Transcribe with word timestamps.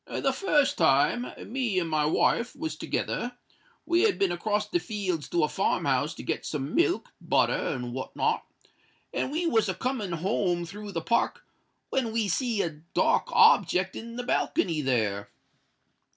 The 0.07 0.33
fust 0.33 0.79
time, 0.79 1.27
me 1.53 1.77
and 1.77 1.87
my 1.87 2.05
wife 2.07 2.55
was 2.55 2.75
together: 2.75 3.37
we 3.85 4.01
had 4.01 4.17
been 4.17 4.31
across 4.31 4.67
the 4.67 4.79
fields 4.79 5.29
to 5.29 5.43
a 5.43 5.47
farm 5.47 5.85
house 5.85 6.15
to 6.15 6.23
get 6.23 6.43
some 6.43 6.73
milk, 6.73 7.09
butter, 7.21 7.53
and 7.67 7.93
what 7.93 8.15
not; 8.15 8.43
and 9.13 9.31
we 9.31 9.45
was 9.45 9.69
a 9.69 9.75
coming 9.75 10.13
home 10.13 10.65
through 10.65 10.91
the 10.93 11.01
Park, 11.01 11.43
when 11.91 12.11
we 12.11 12.27
see 12.27 12.63
a 12.63 12.81
dark 12.95 13.25
object 13.31 13.95
in 13.95 14.15
the 14.15 14.23
balcony 14.23 14.81
there. 14.81 15.29